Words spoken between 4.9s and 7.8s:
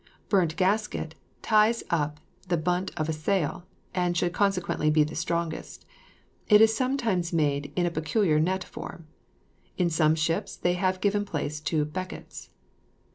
the strongest; it is sometimes made